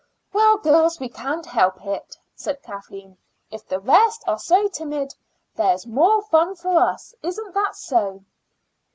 "Well, 0.33 0.57
girls, 0.57 0.99
we 0.99 1.09
can't 1.09 1.45
help 1.45 1.85
it," 1.85 2.17
said 2.33 2.63
Kathleen. 2.63 3.19
"If 3.51 3.67
the 3.67 3.79
rest 3.79 4.23
are 4.27 4.39
so 4.39 4.67
timid, 4.67 5.13
there's 5.55 5.85
more 5.85 6.23
fun 6.23 6.55
for 6.55 6.75
us; 6.79 7.13
isn't 7.21 7.53
that 7.53 7.75
so?" 7.75 8.23